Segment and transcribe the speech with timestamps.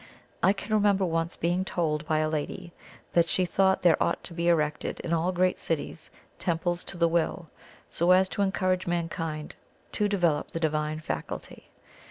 [0.41, 2.73] I can remember once being told by a lady
[3.13, 7.07] that she thought there ought to be erected in all great cities temples to the
[7.07, 7.51] Will,
[7.91, 9.53] so as to encourage mankind
[9.91, 11.69] to develop the divine faculty.